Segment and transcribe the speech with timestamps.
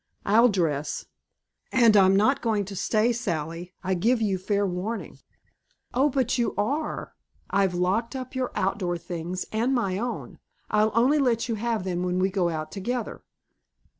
[0.25, 1.05] "I'll dress.
[1.71, 3.71] And I'm not going to stay, Sally.
[3.83, 5.19] I give you fair warning."
[5.93, 7.13] "Oh, but you are.
[7.51, 10.39] I've locked up your outdoor things and my own!
[10.71, 13.21] I'll only let you have them when we go out together."